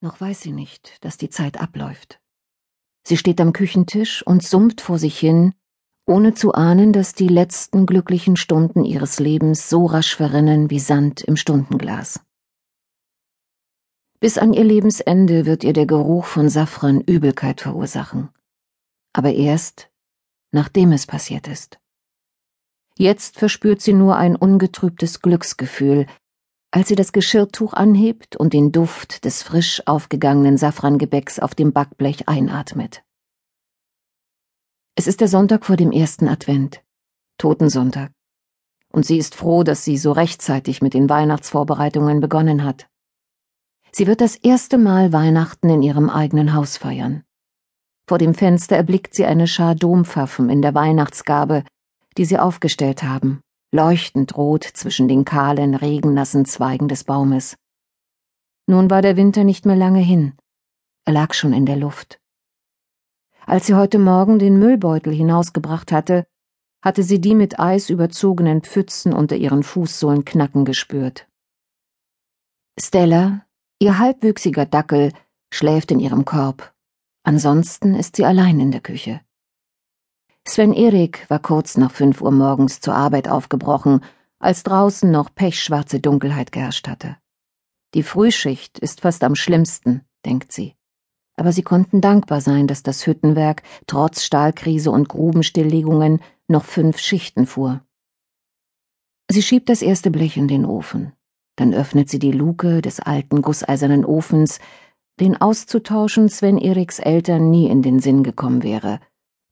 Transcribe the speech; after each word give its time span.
Noch 0.00 0.20
weiß 0.20 0.40
sie 0.40 0.52
nicht, 0.52 1.04
dass 1.04 1.18
die 1.18 1.28
Zeit 1.28 1.60
abläuft. 1.60 2.20
Sie 3.02 3.16
steht 3.16 3.40
am 3.40 3.52
Küchentisch 3.52 4.26
und 4.26 4.42
summt 4.42 4.80
vor 4.80 4.98
sich 4.98 5.18
hin, 5.18 5.54
ohne 6.06 6.34
zu 6.34 6.52
ahnen, 6.52 6.92
dass 6.92 7.14
die 7.14 7.28
letzten 7.28 7.86
glücklichen 7.86 8.36
Stunden 8.36 8.84
ihres 8.84 9.20
Lebens 9.20 9.68
so 9.68 9.86
rasch 9.86 10.16
verrinnen 10.16 10.70
wie 10.70 10.80
Sand 10.80 11.20
im 11.20 11.36
Stundenglas. 11.36 12.20
Bis 14.20 14.36
an 14.36 14.52
ihr 14.52 14.64
Lebensende 14.64 15.46
wird 15.46 15.64
ihr 15.64 15.72
der 15.72 15.86
Geruch 15.86 16.24
von 16.24 16.48
Safran 16.48 17.00
Übelkeit 17.00 17.60
verursachen. 17.60 18.30
Aber 19.12 19.32
erst, 19.32 19.90
nachdem 20.50 20.92
es 20.92 21.06
passiert 21.06 21.48
ist. 21.48 21.78
Jetzt 22.98 23.38
verspürt 23.38 23.80
sie 23.80 23.94
nur 23.94 24.16
ein 24.16 24.36
ungetrübtes 24.36 25.22
Glücksgefühl, 25.22 26.06
als 26.70 26.88
sie 26.88 26.94
das 26.94 27.12
Geschirrtuch 27.12 27.74
anhebt 27.74 28.36
und 28.36 28.52
den 28.52 28.70
Duft 28.70 29.24
des 29.24 29.42
frisch 29.42 29.82
aufgegangenen 29.86 30.56
Safrangebäcks 30.56 31.38
auf 31.40 31.54
dem 31.54 31.72
Backblech 31.72 32.28
einatmet. 32.28 33.02
Es 34.94 35.06
ist 35.06 35.20
der 35.20 35.28
Sonntag 35.28 35.64
vor 35.66 35.76
dem 35.76 35.90
ersten 35.90 36.28
Advent, 36.28 36.82
Totensonntag, 37.38 38.12
und 38.92 39.04
sie 39.04 39.18
ist 39.18 39.34
froh, 39.34 39.64
dass 39.64 39.84
sie 39.84 39.96
so 39.96 40.12
rechtzeitig 40.12 40.82
mit 40.82 40.94
den 40.94 41.08
Weihnachtsvorbereitungen 41.08 42.20
begonnen 42.20 42.64
hat. 42.64 42.88
Sie 43.92 44.06
wird 44.06 44.20
das 44.20 44.36
erste 44.36 44.78
Mal 44.78 45.12
Weihnachten 45.12 45.68
in 45.70 45.82
ihrem 45.82 46.08
eigenen 46.08 46.54
Haus 46.54 46.76
feiern. 46.76 47.24
Vor 48.06 48.18
dem 48.18 48.34
Fenster 48.34 48.76
erblickt 48.76 49.14
sie 49.14 49.24
eine 49.24 49.48
Schar 49.48 49.74
Dompfaffen 49.74 50.50
in 50.50 50.62
der 50.62 50.74
Weihnachtsgabe, 50.74 51.64
die 52.16 52.24
sie 52.24 52.38
aufgestellt 52.38 53.02
haben 53.02 53.40
leuchtend 53.72 54.36
rot 54.36 54.64
zwischen 54.64 55.08
den 55.08 55.24
kahlen, 55.24 55.74
regennassen 55.74 56.44
Zweigen 56.44 56.88
des 56.88 57.04
Baumes. 57.04 57.56
Nun 58.66 58.90
war 58.90 59.02
der 59.02 59.16
Winter 59.16 59.44
nicht 59.44 59.66
mehr 59.66 59.76
lange 59.76 60.00
hin. 60.00 60.34
Er 61.04 61.12
lag 61.12 61.34
schon 61.34 61.52
in 61.52 61.66
der 61.66 61.76
Luft. 61.76 62.20
Als 63.46 63.66
sie 63.66 63.74
heute 63.74 63.98
Morgen 63.98 64.38
den 64.38 64.58
Müllbeutel 64.58 65.12
hinausgebracht 65.12 65.92
hatte, 65.92 66.26
hatte 66.82 67.02
sie 67.02 67.20
die 67.20 67.34
mit 67.34 67.58
Eis 67.58 67.90
überzogenen 67.90 68.62
Pfützen 68.62 69.12
unter 69.12 69.36
ihren 69.36 69.62
Fußsohlen 69.62 70.24
knacken 70.24 70.64
gespürt. 70.64 71.28
Stella, 72.78 73.44
ihr 73.78 73.98
halbwüchsiger 73.98 74.66
Dackel, 74.66 75.12
schläft 75.52 75.90
in 75.90 76.00
ihrem 76.00 76.24
Korb. 76.24 76.72
Ansonsten 77.22 77.94
ist 77.94 78.16
sie 78.16 78.24
allein 78.24 78.60
in 78.60 78.70
der 78.70 78.80
Küche. 78.80 79.20
Sven 80.46 80.72
Erik 80.72 81.28
war 81.28 81.38
kurz 81.38 81.76
nach 81.76 81.90
fünf 81.90 82.20
Uhr 82.22 82.30
morgens 82.30 82.80
zur 82.80 82.94
Arbeit 82.94 83.28
aufgebrochen, 83.28 84.00
als 84.38 84.62
draußen 84.62 85.10
noch 85.10 85.34
pechschwarze 85.34 86.00
Dunkelheit 86.00 86.50
geherrscht 86.50 86.88
hatte. 86.88 87.16
Die 87.94 88.02
Frühschicht 88.02 88.78
ist 88.78 89.00
fast 89.00 89.22
am 89.24 89.34
schlimmsten, 89.34 90.02
denkt 90.24 90.52
sie. 90.52 90.74
Aber 91.36 91.52
sie 91.52 91.62
konnten 91.62 92.00
dankbar 92.00 92.40
sein, 92.40 92.66
dass 92.66 92.82
das 92.82 93.06
Hüttenwerk 93.06 93.62
trotz 93.86 94.22
Stahlkrise 94.22 94.90
und 94.90 95.08
Grubenstilllegungen 95.08 96.20
noch 96.48 96.64
fünf 96.64 96.98
Schichten 96.98 97.46
fuhr. 97.46 97.82
Sie 99.30 99.42
schiebt 99.42 99.68
das 99.68 99.82
erste 99.82 100.10
Blech 100.10 100.36
in 100.36 100.48
den 100.48 100.64
Ofen. 100.64 101.12
Dann 101.56 101.74
öffnet 101.74 102.08
sie 102.08 102.18
die 102.18 102.32
Luke 102.32 102.82
des 102.82 103.00
alten 103.00 103.42
gusseisernen 103.42 104.04
Ofens, 104.04 104.60
den 105.20 105.40
auszutauschen 105.40 106.28
Sven 106.28 106.58
Eriks 106.58 106.98
Eltern 106.98 107.50
nie 107.50 107.68
in 107.68 107.82
den 107.82 108.00
Sinn 108.00 108.22
gekommen 108.22 108.62
wäre, 108.62 109.00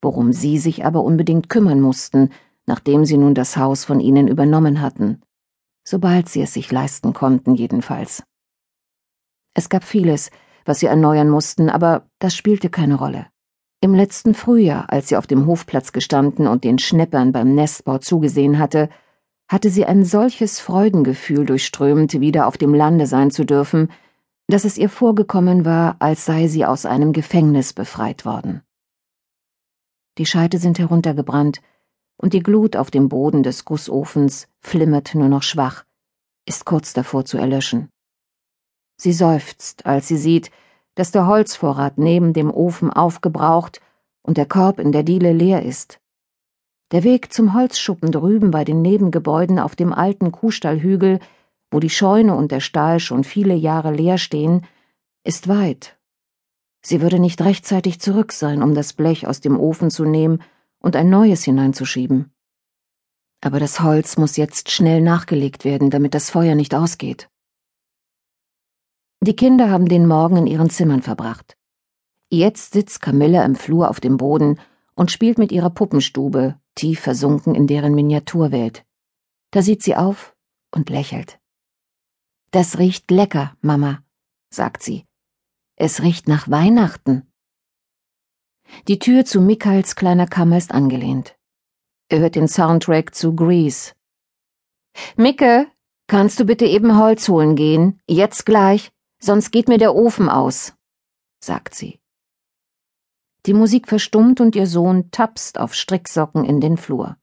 worum 0.03 0.33
sie 0.33 0.59
sich 0.59 0.85
aber 0.85 1.03
unbedingt 1.03 1.49
kümmern 1.49 1.81
mussten, 1.81 2.31
nachdem 2.67 3.05
sie 3.05 3.17
nun 3.17 3.35
das 3.35 3.57
Haus 3.57 3.85
von 3.85 4.01
ihnen 4.01 4.29
übernommen 4.29 4.81
hatten, 4.81 5.23
sobald 5.85 6.29
sie 6.29 6.43
es 6.43 6.53
sich 6.53 6.71
leisten 6.71 7.13
konnten 7.13 7.55
jedenfalls. 7.55 8.23
Es 9.55 9.69
gab 9.69 9.85
vieles, 9.85 10.31
was 10.65 10.81
sie 10.81 10.87
erneuern 10.87 11.31
mussten, 11.31 11.71
aber 11.71 12.07
das 12.19 12.37
spielte 12.37 12.69
keine 12.69 12.97
Rolle. 12.97 13.27
Im 13.81 13.95
letzten 13.95 14.35
Frühjahr, 14.35 14.91
als 14.91 15.09
sie 15.09 15.17
auf 15.17 15.27
dem 15.27 15.47
Hofplatz 15.47 15.93
gestanden 15.93 16.47
und 16.47 16.65
den 16.65 16.79
Schneppern 16.79 17.33
beim 17.33 17.55
Nestbau 17.55 17.99
zugesehen 17.99 18.59
hatte, 18.59 18.89
hatte 19.49 19.71
sie 19.71 19.87
ein 19.87 20.05
solches 20.05 20.61
Freudengefühl 20.61 21.47
durchströmt, 21.47 22.21
wieder 22.21 22.47
auf 22.47 22.59
dem 22.59 22.75
Lande 22.75 23.07
sein 23.07 23.31
zu 23.31 23.45
dürfen, 23.45 23.89
dass 24.49 24.65
es 24.65 24.79
ihr 24.79 24.89
vorgekommen 24.89 25.65
war, 25.65 25.97
als 26.01 26.25
sei 26.25 26.49
sie 26.49 26.67
aus 26.67 26.87
einem 26.87 27.13
Gefängnis 27.13 27.73
befreit 27.73 28.25
worden. 28.25 28.63
Die 30.19 30.27
Scheite 30.27 30.59
sind 30.59 30.79
heruntergebrannt, 30.81 31.61
und 32.21 32.33
die 32.33 32.43
Glut 32.43 32.75
auf 32.75 32.91
dem 32.91 33.09
Boden 33.09 33.45
des 33.45 33.65
Gussofens 33.65 34.49
flimmert 34.61 35.15
nur 35.15 35.29
noch 35.29 35.45
schwach, 35.45 35.85
ist 36.45 36.65
kurz 36.65 36.93
davor 36.93 37.25
zu 37.25 37.39
erlöschen. 37.39 37.89
Sie 38.97 39.13
seufzt, 39.13 39.87
als 39.87 40.09
sie 40.09 40.17
sieht, 40.17 40.51
dass 40.97 41.13
der 41.13 41.29
Holzvorrat 41.29 41.99
neben 41.99 42.33
dem 42.33 42.51
Ofen 42.51 42.93
aufgebraucht 42.93 43.81
und 44.23 44.37
der 44.37 44.47
Korb 44.47 44.81
in 44.81 44.91
der 44.91 45.05
Diele 45.05 45.33
leer 45.33 45.63
ist. 45.63 46.01
Der 46.91 47.05
Weg 47.05 47.33
zum 47.33 47.55
Holzschuppen 47.55 48.11
drüben 48.11 48.51
bei 48.51 48.65
den 48.65 48.83
Nebengebäuden 48.83 49.61
auf 49.61 49.77
dem 49.77 49.93
alten 49.93 50.33
Kuhstallhügel, 50.33 51.21
wo 51.71 51.79
die 51.79 51.91
Scheune 51.91 52.35
und 52.35 52.51
der 52.51 52.61
Stall 52.61 52.99
schon 52.99 53.23
viele 53.23 53.55
Jahre 53.55 53.93
leer 53.93 54.19
stehen, 54.19 54.67
ist 55.23 55.47
weit 55.47 55.98
Sie 56.83 57.01
würde 57.01 57.19
nicht 57.19 57.41
rechtzeitig 57.43 58.01
zurück 58.01 58.33
sein, 58.33 58.63
um 58.63 58.75
das 58.75 58.93
Blech 58.93 59.27
aus 59.27 59.41
dem 59.41 59.59
Ofen 59.59 59.91
zu 59.91 60.05
nehmen 60.05 60.43
und 60.79 60.97
ein 60.97 61.11
neues 61.11 61.45
hineinzuschieben. 61.45 62.33
Aber 63.41 63.61
das 63.61 63.81
Holz 63.81 64.17
muss 64.17 64.37
jetzt 64.37 64.71
schnell 64.71 65.01
nachgelegt 65.01 65.65
werden, 65.65 65.91
damit 65.91 66.15
das 66.15 66.31
Feuer 66.31 66.55
nicht 66.55 66.75
ausgeht. 66.75 67.29
Die 69.21 69.37
Kinder 69.37 69.71
haben 69.71 69.89
den 69.89 70.07
Morgen 70.07 70.37
in 70.37 70.47
ihren 70.47 70.71
Zimmern 70.71 71.03
verbracht. 71.03 71.57
Jetzt 72.31 72.73
sitzt 72.73 73.01
Camilla 73.01 73.45
im 73.45 73.57
Flur 73.57 73.91
auf 73.91 74.01
dem 74.01 74.17
Boden 74.17 74.61
und 74.95 75.11
spielt 75.11 75.39
mit 75.39 75.51
ihrer 75.51 75.71
Puppenstube, 75.71 76.57
tief 76.75 77.01
versunken 77.01 77.55
in 77.55 77.67
deren 77.67 77.95
Miniaturwelt. 77.95 78.85
Da 79.51 79.63
sieht 79.63 79.83
sie 79.83 79.97
auf 79.97 80.37
und 80.73 80.91
lächelt. 80.91 81.41
Das 82.51 82.79
riecht 82.79 83.11
lecker, 83.11 83.57
Mama, 83.61 84.03
sagt 84.51 84.83
sie 84.83 85.08
es 85.81 86.03
riecht 86.03 86.27
nach 86.27 86.51
Weihnachten. 86.51 87.33
Die 88.89 88.99
Tür 88.99 89.25
zu 89.25 89.41
Michaels 89.41 89.95
kleiner 89.95 90.27
Kammer 90.27 90.59
ist 90.59 90.73
angelehnt. 90.73 91.37
Er 92.09 92.19
hört 92.19 92.35
den 92.35 92.49
Soundtrack 92.49 93.15
zu 93.15 93.35
Grease. 93.37 93.93
Micke, 95.17 95.71
kannst 96.09 96.41
du 96.41 96.45
bitte 96.45 96.67
eben 96.67 96.99
Holz 96.99 97.29
holen 97.29 97.55
gehen? 97.55 98.01
Jetzt 98.09 98.45
gleich, 98.45 98.91
sonst 99.21 99.53
geht 99.53 99.69
mir 99.69 99.79
der 99.79 99.95
Ofen 99.95 100.29
aus, 100.29 100.75
sagt 101.41 101.75
sie. 101.75 102.01
Die 103.47 103.55
Musik 103.55 103.87
verstummt 103.87 104.41
und 104.41 104.57
ihr 104.57 104.67
Sohn 104.67 105.13
tapst 105.13 105.59
auf 105.59 105.75
Stricksocken 105.75 106.45
in 106.45 106.61
den 106.61 106.77
Flur. 106.77 107.17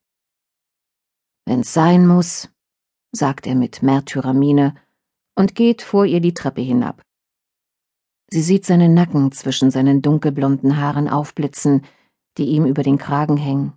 Wenn's 1.45 1.73
sein 1.73 2.07
muss, 2.07 2.49
sagt 3.11 3.47
er 3.47 3.55
mit 3.55 3.83
Märtyrermiene 3.83 4.75
und 5.35 5.55
geht 5.55 5.81
vor 5.81 6.05
ihr 6.05 6.22
die 6.22 6.33
Treppe 6.33 6.61
hinab. 6.61 7.01
Sie 8.28 8.41
sieht 8.41 8.66
seinen 8.66 8.94
Nacken 8.94 9.31
zwischen 9.31 9.72
seinen 9.72 10.02
dunkelblonden 10.02 10.78
Haaren 10.78 11.09
aufblitzen, 11.09 11.84
die 12.38 12.46
ihm 12.46 12.66
über 12.66 12.84
den 12.84 12.97
Kragen 12.97 13.38
hängen. 13.38 13.74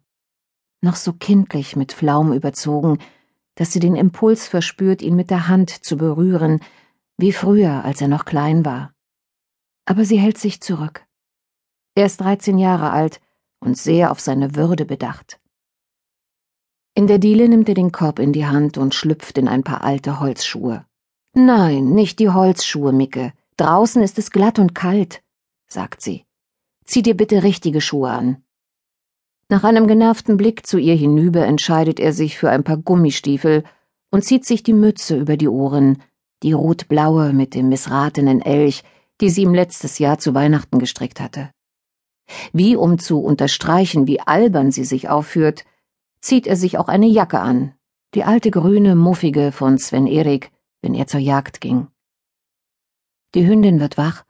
Noch 0.81 0.97
so 0.97 1.13
kindlich 1.13 1.77
mit 1.77 1.93
Flaum 1.93 2.33
überzogen, 2.33 2.99
dass 3.57 3.73
sie 3.73 3.81
den 3.81 3.97
Impuls 3.97 4.47
verspürt, 4.47 5.03
ihn 5.03 5.17
mit 5.17 5.31
der 5.31 5.49
Hand 5.49 5.71
zu 5.71 5.97
berühren, 5.97 6.61
wie 7.17 7.33
früher, 7.33 7.85
als 7.85 8.01
er 8.01 8.09
noch 8.09 8.25
klein 8.25 8.65
war. 8.65 8.93
Aber 9.85 10.05
sie 10.05 10.19
hält 10.19 10.39
sich 10.39 10.61
zurück. 10.61 11.05
Er 11.95 12.07
ist 12.07 12.21
dreizehn 12.21 12.59
Jahre 12.59 12.91
alt 12.91 13.21
und 13.61 13.77
sehr 13.77 14.13
auf 14.13 14.21
seine 14.21 14.55
Würde 14.55 14.85
bedacht. 14.85 15.41
In 16.95 17.07
der 17.07 17.19
Diele 17.19 17.49
nimmt 17.49 17.69
er 17.69 17.75
den 17.75 17.93
Korb 17.93 18.19
in 18.19 18.33
die 18.33 18.47
Hand 18.47 18.79
und 18.79 18.95
schlüpft 18.95 19.39
in 19.39 19.49
ein 19.49 19.65
paar 19.65 19.83
alte 19.83 20.21
Holzschuhe. 20.21 20.85
Nein, 21.35 21.91
nicht 21.91 22.19
die 22.19 22.31
Holzschuhe, 22.31 22.93
Micke, 22.93 23.33
Draußen 23.59 24.03
ist 24.03 24.19
es 24.19 24.31
glatt 24.31 24.61
und 24.61 24.75
kalt, 24.75 25.21
sagt 25.67 26.01
sie. 26.01 26.25
Zieh 26.85 27.03
dir 27.03 27.17
bitte 27.17 27.43
richtige 27.43 27.81
Schuhe 27.81 28.09
an. 28.09 28.43
Nach 29.49 29.65
einem 29.65 29.89
genervten 29.89 30.37
Blick 30.37 30.65
zu 30.65 30.79
ihr 30.79 30.95
hinüber 30.95 31.45
entscheidet 31.45 31.99
er 31.99 32.13
sich 32.13 32.39
für 32.39 32.51
ein 32.51 32.63
paar 32.63 32.77
Gummistiefel 32.77 33.65
und 34.13 34.25
zieht 34.25 34.45
sich 34.45 34.63
die 34.63 34.73
Mütze 34.73 35.17
über 35.17 35.37
die 35.37 35.49
Ohren, 35.49 36.01
die 36.45 36.53
rotblaue 36.53 37.33
mit 37.33 37.57
dem 37.57 37.69
missratenen 37.69 38.41
Elch, 38.41 38.85
die 39.21 39.29
sie 39.29 39.43
ihm 39.43 39.55
letztes 39.55 39.99
Jahr 39.99 40.19
zu 40.19 40.35
Weihnachten 40.35 40.79
gestrickt 40.79 41.21
hatte. 41.21 41.51
Wie 42.53 42.77
um 42.77 43.01
zu 43.01 43.21
unterstreichen, 43.21 44.07
wie 44.07 44.21
albern 44.21 44.71
sie 44.71 44.85
sich 44.85 45.09
aufführt, 45.09 45.65
zieht 46.21 46.47
er 46.47 46.57
sich 46.57 46.79
auch 46.79 46.89
eine 46.89 47.07
Jacke 47.07 47.41
an, 47.41 47.75
die 48.15 48.23
alte 48.23 48.53
grüne, 48.53 48.95
muffige 48.95 49.51
von 49.51 49.79
Sven 49.79 50.07
Erik, 50.07 50.53
wenn 50.81 50.95
er 50.95 51.09
zur 51.09 51.21
Jagd 51.21 51.61
ging. 51.61 51.89
Die 53.35 53.47
Hündin 53.47 53.81
wird 53.81 53.99
wach 53.99 54.25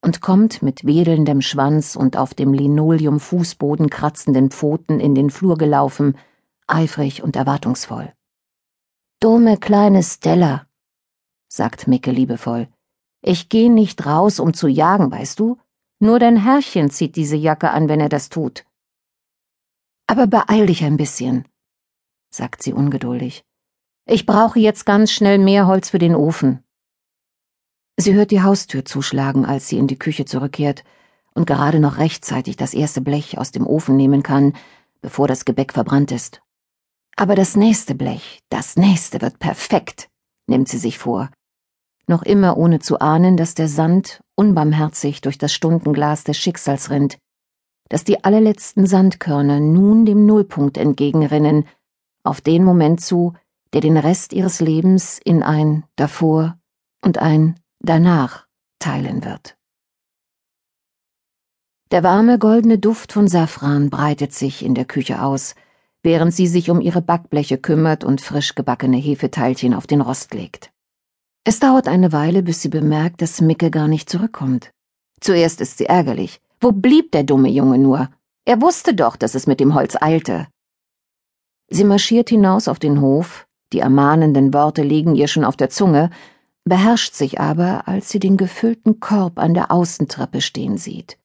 und 0.00 0.20
kommt 0.20 0.62
mit 0.62 0.86
wedelndem 0.86 1.40
Schwanz 1.42 1.96
und 1.96 2.16
auf 2.16 2.34
dem 2.34 2.52
Linoleum-Fußboden 2.52 3.90
kratzenden 3.90 4.50
Pfoten 4.50 5.00
in 5.00 5.14
den 5.14 5.30
Flur 5.30 5.58
gelaufen, 5.58 6.16
eifrig 6.66 7.22
und 7.22 7.36
erwartungsvoll. 7.36 8.12
Dumme 9.20 9.56
kleine 9.56 10.02
Stella, 10.02 10.66
sagt 11.48 11.88
Micke 11.88 12.10
liebevoll. 12.10 12.68
Ich 13.20 13.48
geh 13.48 13.68
nicht 13.68 14.06
raus, 14.06 14.38
um 14.38 14.54
zu 14.54 14.68
jagen, 14.68 15.10
weißt 15.10 15.40
du? 15.40 15.58
Nur 15.98 16.20
dein 16.20 16.36
Herrchen 16.36 16.90
zieht 16.90 17.16
diese 17.16 17.36
Jacke 17.36 17.70
an, 17.70 17.88
wenn 17.88 18.00
er 18.00 18.08
das 18.08 18.28
tut. 18.28 18.64
Aber 20.06 20.26
beeil 20.26 20.66
dich 20.66 20.84
ein 20.84 20.96
bisschen, 20.96 21.46
sagt 22.30 22.62
sie 22.62 22.72
ungeduldig. 22.72 23.44
Ich 24.06 24.24
brauche 24.24 24.60
jetzt 24.60 24.86
ganz 24.86 25.10
schnell 25.10 25.38
mehr 25.38 25.66
Holz 25.66 25.90
für 25.90 25.98
den 25.98 26.14
Ofen. 26.14 26.64
Sie 28.00 28.14
hört 28.14 28.30
die 28.30 28.42
Haustür 28.42 28.84
zuschlagen, 28.84 29.44
als 29.44 29.66
sie 29.66 29.76
in 29.76 29.88
die 29.88 29.98
Küche 29.98 30.24
zurückkehrt 30.24 30.84
und 31.34 31.48
gerade 31.48 31.80
noch 31.80 31.98
rechtzeitig 31.98 32.56
das 32.56 32.72
erste 32.72 33.00
Blech 33.00 33.38
aus 33.38 33.50
dem 33.50 33.66
Ofen 33.66 33.96
nehmen 33.96 34.22
kann, 34.22 34.52
bevor 35.00 35.26
das 35.26 35.44
Gebäck 35.44 35.72
verbrannt 35.72 36.12
ist. 36.12 36.40
Aber 37.16 37.34
das 37.34 37.56
nächste 37.56 37.96
Blech, 37.96 38.38
das 38.50 38.76
nächste 38.76 39.20
wird 39.20 39.40
perfekt, 39.40 40.08
nimmt 40.46 40.68
sie 40.68 40.78
sich 40.78 40.96
vor. 40.96 41.30
Noch 42.06 42.22
immer 42.22 42.56
ohne 42.56 42.78
zu 42.78 43.00
ahnen, 43.00 43.36
dass 43.36 43.54
der 43.54 43.68
Sand 43.68 44.20
unbarmherzig 44.36 45.20
durch 45.20 45.36
das 45.36 45.52
Stundenglas 45.52 46.22
des 46.22 46.38
Schicksals 46.38 46.90
rinnt, 46.90 47.18
dass 47.88 48.04
die 48.04 48.22
allerletzten 48.22 48.86
Sandkörner 48.86 49.58
nun 49.58 50.06
dem 50.06 50.24
Nullpunkt 50.24 50.78
entgegenrinnen, 50.78 51.66
auf 52.22 52.40
den 52.40 52.62
Moment 52.62 53.00
zu, 53.00 53.32
der 53.72 53.80
den 53.80 53.96
Rest 53.96 54.32
ihres 54.32 54.60
Lebens 54.60 55.20
in 55.24 55.42
ein 55.42 55.82
davor 55.96 56.56
und 57.02 57.18
ein 57.18 57.58
danach 57.80 58.46
teilen 58.78 59.24
wird. 59.24 59.56
Der 61.90 62.02
warme 62.02 62.38
goldene 62.38 62.78
Duft 62.78 63.12
von 63.12 63.28
Safran 63.28 63.88
breitet 63.88 64.34
sich 64.34 64.64
in 64.64 64.74
der 64.74 64.84
Küche 64.84 65.22
aus, 65.22 65.54
während 66.02 66.34
sie 66.34 66.46
sich 66.46 66.70
um 66.70 66.80
ihre 66.80 67.00
Backbleche 67.00 67.58
kümmert 67.58 68.04
und 68.04 68.20
frisch 68.20 68.54
gebackene 68.54 68.98
Hefeteilchen 68.98 69.74
auf 69.74 69.86
den 69.86 70.00
Rost 70.00 70.34
legt. 70.34 70.70
Es 71.44 71.60
dauert 71.60 71.88
eine 71.88 72.12
Weile, 72.12 72.42
bis 72.42 72.60
sie 72.60 72.68
bemerkt, 72.68 73.22
dass 73.22 73.40
Micke 73.40 73.70
gar 73.70 73.88
nicht 73.88 74.10
zurückkommt. 74.10 74.70
Zuerst 75.20 75.60
ist 75.60 75.78
sie 75.78 75.86
ärgerlich. 75.86 76.40
Wo 76.60 76.72
blieb 76.72 77.12
der 77.12 77.22
dumme 77.22 77.48
Junge 77.48 77.78
nur? 77.78 78.10
Er 78.44 78.60
wusste 78.60 78.94
doch, 78.94 79.16
dass 79.16 79.34
es 79.34 79.46
mit 79.46 79.60
dem 79.60 79.74
Holz 79.74 79.96
eilte. 80.00 80.46
Sie 81.70 81.84
marschiert 81.84 82.28
hinaus 82.28 82.68
auf 82.68 82.78
den 82.78 83.00
Hof, 83.00 83.46
die 83.72 83.80
ermahnenden 83.80 84.54
Worte 84.54 84.82
liegen 84.82 85.14
ihr 85.14 85.28
schon 85.28 85.44
auf 85.44 85.56
der 85.56 85.70
Zunge, 85.70 86.10
beherrscht 86.68 87.14
sich 87.14 87.40
aber, 87.40 87.88
als 87.88 88.08
sie 88.10 88.18
den 88.18 88.36
gefüllten 88.36 89.00
Korb 89.00 89.38
an 89.38 89.54
der 89.54 89.70
Außentreppe 89.70 90.40
stehen 90.40 90.78
sieht. 90.78 91.18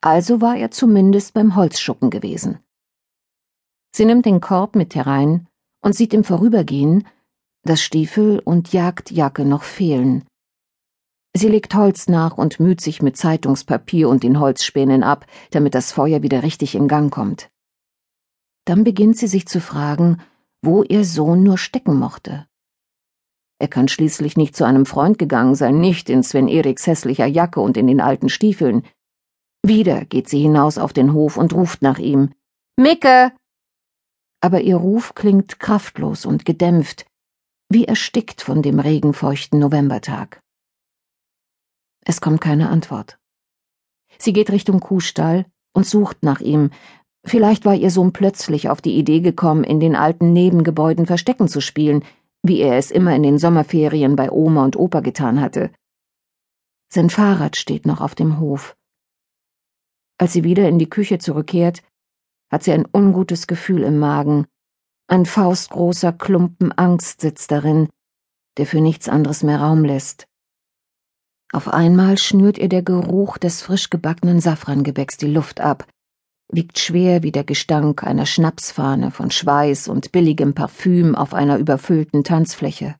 Also 0.00 0.40
war 0.40 0.56
er 0.56 0.70
zumindest 0.70 1.34
beim 1.34 1.56
Holzschuppen 1.56 2.10
gewesen. 2.10 2.58
Sie 3.92 4.04
nimmt 4.04 4.24
den 4.24 4.40
Korb 4.40 4.76
mit 4.76 4.94
herein 4.94 5.46
und 5.82 5.94
sieht 5.94 6.14
im 6.14 6.24
Vorübergehen, 6.24 7.06
dass 7.62 7.82
Stiefel 7.82 8.38
und 8.38 8.72
Jagdjacke 8.72 9.44
noch 9.44 9.62
fehlen. 9.62 10.24
Sie 11.36 11.48
legt 11.48 11.74
Holz 11.74 12.08
nach 12.08 12.38
und 12.38 12.58
müht 12.58 12.80
sich 12.80 13.02
mit 13.02 13.16
Zeitungspapier 13.16 14.08
und 14.08 14.22
den 14.22 14.40
Holzspänen 14.40 15.02
ab, 15.02 15.26
damit 15.50 15.74
das 15.74 15.92
Feuer 15.92 16.22
wieder 16.22 16.42
richtig 16.42 16.74
in 16.74 16.88
Gang 16.88 17.12
kommt. 17.12 17.50
Dann 18.64 18.84
beginnt 18.84 19.16
sie 19.16 19.28
sich 19.28 19.46
zu 19.46 19.60
fragen, 19.60 20.22
wo 20.62 20.82
ihr 20.82 21.04
Sohn 21.04 21.42
nur 21.42 21.58
stecken 21.58 21.96
mochte. 21.98 22.46
Er 23.60 23.68
kann 23.68 23.88
schließlich 23.88 24.38
nicht 24.38 24.56
zu 24.56 24.64
einem 24.64 24.86
Freund 24.86 25.18
gegangen 25.18 25.54
sein, 25.54 25.80
nicht 25.80 26.08
in 26.08 26.22
Sven 26.22 26.48
Eriks 26.48 26.86
hässlicher 26.86 27.26
Jacke 27.26 27.60
und 27.60 27.76
in 27.76 27.86
den 27.86 28.00
alten 28.00 28.30
Stiefeln. 28.30 28.84
Wieder 29.62 30.06
geht 30.06 30.30
sie 30.30 30.40
hinaus 30.40 30.78
auf 30.78 30.94
den 30.94 31.12
Hof 31.12 31.36
und 31.36 31.52
ruft 31.52 31.82
nach 31.82 31.98
ihm. 31.98 32.30
Micke! 32.78 33.32
Aber 34.40 34.62
ihr 34.62 34.76
Ruf 34.76 35.14
klingt 35.14 35.60
kraftlos 35.60 36.24
und 36.24 36.46
gedämpft, 36.46 37.04
wie 37.68 37.84
erstickt 37.84 38.40
von 38.40 38.62
dem 38.62 38.80
regenfeuchten 38.80 39.60
Novembertag. 39.60 40.40
Es 42.06 42.22
kommt 42.22 42.40
keine 42.40 42.70
Antwort. 42.70 43.18
Sie 44.16 44.32
geht 44.32 44.50
Richtung 44.50 44.80
Kuhstall 44.80 45.44
und 45.74 45.84
sucht 45.84 46.22
nach 46.22 46.40
ihm. 46.40 46.70
Vielleicht 47.26 47.66
war 47.66 47.74
ihr 47.74 47.90
Sohn 47.90 48.14
plötzlich 48.14 48.70
auf 48.70 48.80
die 48.80 48.96
Idee 48.96 49.20
gekommen, 49.20 49.64
in 49.64 49.80
den 49.80 49.96
alten 49.96 50.32
Nebengebäuden 50.32 51.04
Verstecken 51.04 51.46
zu 51.46 51.60
spielen, 51.60 52.02
wie 52.42 52.60
er 52.60 52.76
es 52.76 52.90
immer 52.90 53.14
in 53.14 53.22
den 53.22 53.38
Sommerferien 53.38 54.16
bei 54.16 54.30
Oma 54.30 54.64
und 54.64 54.76
Opa 54.76 55.00
getan 55.00 55.40
hatte. 55.40 55.70
Sein 56.92 57.10
Fahrrad 57.10 57.56
steht 57.56 57.86
noch 57.86 58.00
auf 58.00 58.14
dem 58.14 58.40
Hof. 58.40 58.76
Als 60.18 60.32
sie 60.32 60.44
wieder 60.44 60.68
in 60.68 60.78
die 60.78 60.90
Küche 60.90 61.18
zurückkehrt, 61.18 61.82
hat 62.50 62.62
sie 62.64 62.72
ein 62.72 62.86
ungutes 62.92 63.46
Gefühl 63.46 63.82
im 63.84 63.98
Magen. 63.98 64.46
Ein 65.06 65.24
faustgroßer 65.24 66.12
Klumpen 66.12 66.72
Angst 66.72 67.20
sitzt 67.20 67.50
darin, 67.50 67.88
der 68.58 68.66
für 68.66 68.80
nichts 68.80 69.08
anderes 69.08 69.42
mehr 69.42 69.60
Raum 69.60 69.84
lässt. 69.84 70.26
Auf 71.52 71.68
einmal 71.68 72.18
schnürt 72.18 72.58
ihr 72.58 72.68
der 72.68 72.82
Geruch 72.82 73.38
des 73.38 73.62
frisch 73.62 73.90
gebackenen 73.90 74.40
Safrangebäcks 74.40 75.16
die 75.16 75.26
Luft 75.26 75.60
ab, 75.60 75.86
wiegt 76.52 76.78
schwer 76.78 77.22
wie 77.22 77.32
der 77.32 77.44
Gestank 77.44 78.04
einer 78.04 78.26
Schnapsfahne 78.26 79.10
von 79.10 79.30
Schweiß 79.30 79.88
und 79.88 80.12
billigem 80.12 80.54
Parfüm 80.54 81.14
auf 81.14 81.34
einer 81.34 81.58
überfüllten 81.58 82.24
Tanzfläche. 82.24 82.96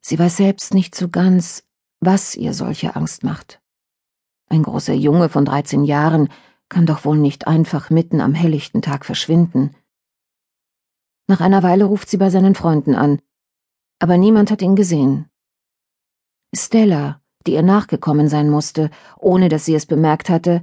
Sie 0.00 0.18
weiß 0.18 0.36
selbst 0.36 0.74
nicht 0.74 0.94
so 0.94 1.08
ganz, 1.08 1.64
was 2.00 2.34
ihr 2.34 2.54
solche 2.54 2.96
Angst 2.96 3.24
macht. 3.24 3.60
Ein 4.48 4.62
großer 4.62 4.94
Junge 4.94 5.28
von 5.28 5.44
dreizehn 5.44 5.84
Jahren 5.84 6.28
kann 6.68 6.86
doch 6.86 7.04
wohl 7.04 7.18
nicht 7.18 7.46
einfach 7.46 7.90
mitten 7.90 8.20
am 8.20 8.34
helllichten 8.34 8.82
Tag 8.82 9.04
verschwinden. 9.04 9.74
Nach 11.26 11.40
einer 11.40 11.62
Weile 11.62 11.84
ruft 11.84 12.08
sie 12.08 12.16
bei 12.16 12.30
seinen 12.30 12.54
Freunden 12.54 12.94
an, 12.94 13.20
aber 13.98 14.16
niemand 14.16 14.50
hat 14.50 14.62
ihn 14.62 14.76
gesehen. 14.76 15.28
Stella, 16.54 17.20
die 17.46 17.52
ihr 17.52 17.62
nachgekommen 17.62 18.28
sein 18.28 18.48
musste, 18.48 18.90
ohne 19.18 19.48
dass 19.48 19.66
sie 19.66 19.74
es 19.74 19.84
bemerkt 19.84 20.30
hatte, 20.30 20.62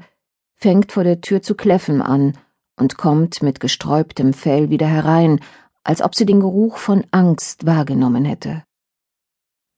fängt 0.55 0.91
vor 0.91 1.03
der 1.03 1.21
Tür 1.21 1.41
zu 1.41 1.55
kläffen 1.55 2.01
an 2.01 2.37
und 2.77 2.97
kommt 2.97 3.41
mit 3.43 3.59
gesträubtem 3.59 4.33
Fell 4.33 4.69
wieder 4.69 4.87
herein, 4.87 5.39
als 5.83 6.01
ob 6.01 6.15
sie 6.15 6.25
den 6.25 6.39
Geruch 6.39 6.77
von 6.77 7.05
Angst 7.11 7.65
wahrgenommen 7.65 8.25
hätte. 8.25 8.63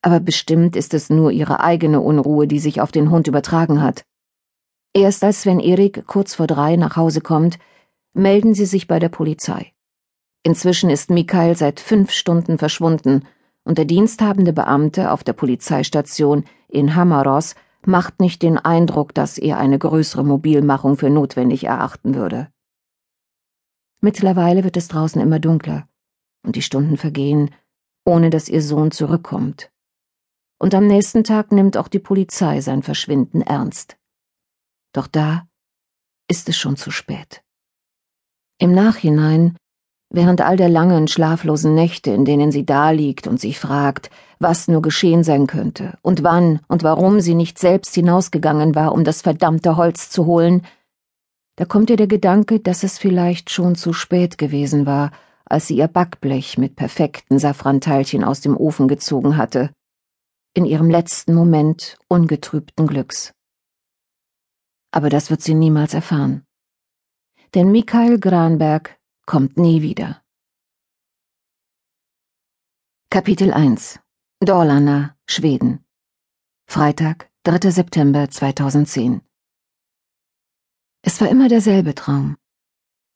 Aber 0.02 0.20
bestimmt 0.20 0.76
ist 0.76 0.94
es 0.94 1.10
nur 1.10 1.32
ihre 1.32 1.60
eigene 1.60 2.00
Unruhe, 2.02 2.48
die 2.48 2.60
sich 2.60 2.82
auf 2.82 2.92
den 2.92 3.12
Hund 3.12 3.28
übertragen 3.28 3.82
hat. 3.82 4.06
Erst 4.94 5.24
als 5.24 5.42
Sven 5.42 5.60
Erik 5.60 6.08
kurz 6.08 6.36
vor 6.36 6.48
drei 6.48 6.76
nach 6.76 6.96
Hause 6.96 7.22
kommt, 7.22 7.60
melden 8.14 8.54
sie 8.54 8.66
sich 8.66 8.88
bei 8.88 9.00
der 9.00 9.10
Polizei. 9.10 9.74
Inzwischen 10.44 10.90
ist 10.90 11.10
Mikhail 11.10 11.58
seit 11.58 11.80
fünf 11.80 12.12
Stunden 12.12 12.58
verschwunden 12.58 13.28
und 13.64 13.78
der 13.78 13.86
diensthabende 13.86 14.54
Beamte 14.54 15.12
auf 15.12 15.24
der 15.24 15.34
Polizeistation 15.34 16.46
in 16.70 16.96
Hamaros 16.96 17.56
macht 17.88 18.20
nicht 18.20 18.42
den 18.42 18.58
Eindruck, 18.58 19.14
dass 19.14 19.38
er 19.38 19.58
eine 19.58 19.80
größere 19.80 20.24
Mobilmachung 20.24 20.98
für 20.98 21.10
notwendig 21.10 21.64
erachten 21.64 22.16
würde. 22.16 22.52
Mittlerweile 24.02 24.64
wird 24.64 24.78
es 24.78 24.90
draußen 24.90 25.22
immer 25.22 25.40
dunkler 25.40 25.88
und 26.44 26.56
die 26.56 26.62
Stunden 26.62 26.98
vergehen, 26.98 27.54
ohne 28.06 28.30
dass 28.30 28.50
ihr 28.50 28.62
Sohn 28.62 28.92
zurückkommt. 28.92 29.72
Und 30.60 30.76
am 30.76 30.88
nächsten 30.88 31.24
Tag 31.24 31.52
nimmt 31.52 31.78
auch 31.78 31.88
die 31.88 32.00
Polizei 32.00 32.62
sein 32.62 32.84
Verschwinden 32.84 33.42
ernst. 33.42 33.98
Doch 34.94 35.08
da 35.08 35.48
ist 36.28 36.50
es 36.50 36.58
schon 36.58 36.76
zu 36.76 36.92
spät. 36.92 37.44
Im 38.60 38.74
Nachhinein 38.74 39.56
während 40.10 40.42
all 40.42 40.58
der 40.58 40.70
langen, 40.70 41.08
schlaflosen 41.08 41.76
Nächte, 41.76 42.12
in 42.12 42.26
denen 42.26 42.52
sie 42.52 42.66
daliegt 42.66 43.28
und 43.28 43.40
sich 43.40 43.60
fragt, 43.60 44.10
was 44.40 44.68
nur 44.68 44.82
geschehen 44.82 45.24
sein 45.24 45.48
könnte 45.48 45.98
und 46.02 46.24
wann 46.24 46.60
und 46.68 46.84
warum 46.84 47.22
sie 47.22 47.36
nicht 47.36 47.60
selbst 47.60 47.96
hinausgegangen 47.96 48.76
war, 48.76 48.92
um 48.92 49.04
das 49.04 49.22
verdammte 49.22 49.78
Holz 49.78 50.10
zu 50.10 50.26
holen, 50.26 50.66
da 51.56 51.66
kommt 51.66 51.90
ihr 51.90 51.98
der 51.98 52.08
Gedanke, 52.08 52.60
dass 52.60 52.84
es 52.84 53.00
vielleicht 53.00 53.50
schon 53.50 53.76
zu 53.76 53.92
spät 53.92 54.38
gewesen 54.38 54.86
war, 54.86 55.12
als 55.46 55.68
sie 55.68 55.78
ihr 55.78 55.88
Backblech 55.88 56.58
mit 56.58 56.76
perfekten 56.76 57.40
Safranteilchen 57.40 58.24
aus 58.24 58.42
dem 58.42 58.56
Ofen 58.56 58.88
gezogen 58.88 59.38
hatte, 59.38 59.72
in 60.54 60.66
ihrem 60.66 60.90
letzten 60.90 61.34
Moment 61.34 61.98
ungetrübten 62.08 62.86
Glücks. 62.86 63.34
Aber 64.92 65.10
das 65.10 65.30
wird 65.30 65.42
sie 65.42 65.56
niemals 65.56 65.94
erfahren. 65.94 66.46
Denn 67.56 67.72
Michael 67.72 68.20
Granberg 68.20 68.98
kommt 69.26 69.58
nie 69.58 69.82
wieder. 69.82 70.22
Kapitel 73.10 73.52
1 73.52 74.00
Dorlana, 74.40 75.16
Schweden 75.26 75.84
Freitag, 76.68 77.32
3. 77.46 77.72
September 77.72 78.30
2010 78.30 79.22
Es 81.02 81.20
war 81.20 81.28
immer 81.28 81.48
derselbe 81.48 81.96
Traum. 81.96 82.38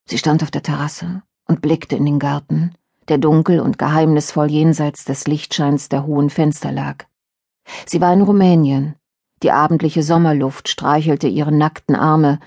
Sie 0.10 0.18
stand 0.18 0.42
auf 0.42 0.50
der 0.50 0.63
Terrasse 0.63 1.22
und 1.48 1.62
blickte 1.62 1.96
in 1.96 2.06
den 2.06 2.18
Garten, 2.18 2.74
der 3.08 3.20
dunkel 3.20 3.60
und 3.60 3.78
geheimnisvoll 3.78 4.50
jenseits 4.50 5.06
des 5.06 5.28
Lichtscheins 5.28 5.90
der 5.90 6.08
hohen 6.08 6.32
Fenster 6.32 6.72
lag. 6.72 7.06
Sie 7.86 8.01
war 8.01 8.12
in 8.13 8.24
Rumänien. 8.24 8.96
Die 9.44 9.51
abendliche 9.51 10.01
Sommerluft 10.01 10.70
streichelte 10.70 11.28
ihre 11.28 11.51
nackten 11.51 11.96
Arme, 11.96 12.40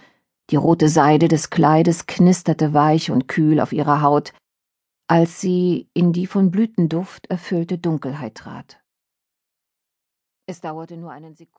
die 0.50 0.56
rote 0.56 0.88
Seide 0.88 1.28
des 1.28 1.50
Kleides 1.50 2.06
knisterte 2.06 2.74
weich 2.74 3.12
und 3.12 3.28
kühl 3.28 3.60
auf 3.60 3.72
ihrer 3.72 4.02
Haut, 4.02 4.32
als 5.06 5.40
sie 5.40 5.90
in 5.94 6.12
die 6.12 6.26
von 6.26 6.50
Blütenduft 6.50 7.26
erfüllte 7.28 7.78
Dunkelheit 7.78 8.34
trat. 8.36 8.82
Es 10.46 10.60
dauerte 10.60 10.96
nur 10.96 11.10
einen 11.12 11.34
Sekund. 11.34 11.52